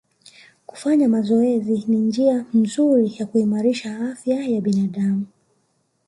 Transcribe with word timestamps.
Kufanya 0.65 1.07
mazoezi 1.09 1.83
ni 1.87 1.97
njia 1.97 2.45
nzuri 2.53 3.15
ya 3.19 3.25
kuimarisha 3.25 4.09
afya 4.11 4.43
ya 4.47 4.61
binadamu 4.61 5.25